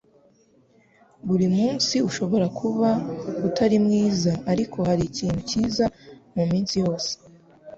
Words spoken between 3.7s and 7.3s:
mwiza ariko harikintu cyiza muminsi yose.